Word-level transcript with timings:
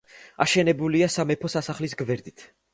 აშენებულია 0.45 1.11
სამეფო 1.17 1.53
სასახლის 1.59 1.97
გვერდით. 2.03 2.51